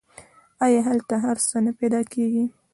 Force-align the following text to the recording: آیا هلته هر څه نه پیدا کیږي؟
آیا 0.65 0.81
هلته 0.89 1.13
هر 1.25 1.37
څه 1.47 1.57
نه 1.65 1.71
پیدا 1.79 2.01
کیږي؟ 2.13 2.45